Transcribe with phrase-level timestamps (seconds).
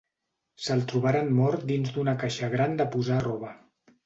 [0.67, 3.55] Se’l trobaren mort dins d'una caixa gran de posar roba.